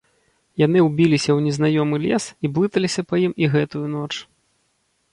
Яны 0.61 0.79
ўбіліся 0.85 1.29
ў 1.33 1.39
незнаёмы 1.49 1.95
лес 2.07 2.23
і 2.43 2.53
блыталіся 2.57 3.01
па 3.11 3.15
ім 3.29 3.33
і 3.45 3.55
гэтую 3.57 3.87
ноч. 3.97 4.13